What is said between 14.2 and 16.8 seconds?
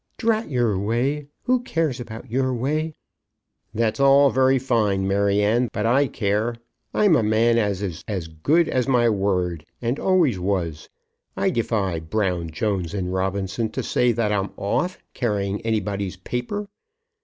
I'm off, carrying anybody's paper.